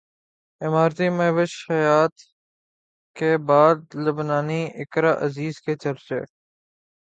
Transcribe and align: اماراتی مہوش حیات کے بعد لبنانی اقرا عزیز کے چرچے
اماراتی 0.61 1.07
مہوش 1.09 1.53
حیات 1.71 2.15
کے 3.15 3.37
بعد 3.47 3.77
لبنانی 3.95 4.61
اقرا 4.75 5.13
عزیز 5.25 5.61
کے 5.61 5.73
چرچے 5.75 6.19